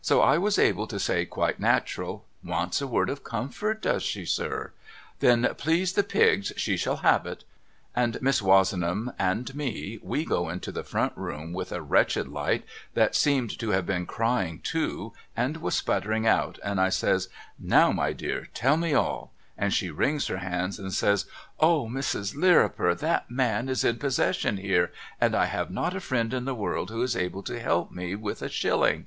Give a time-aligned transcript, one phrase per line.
[0.00, 2.24] So I was able to say quite natural'
[2.54, 4.72] Wants a word of comfort does she sir?
[5.18, 7.42] Then please the pigs she shall have it!'
[8.02, 12.62] And Miss Wozenham and me we go into the front room with a wretched light
[12.92, 17.28] that seemed to have been crying too and was sputtering out, and I says'
[17.58, 21.26] Now my dear, tell me all,' and she wrings her hands and says'
[21.58, 22.36] O Mrs.
[22.36, 26.54] Lirriper that man is in possession here, and I have not a friend in the
[26.54, 29.06] world who is able to help me with a shilling.'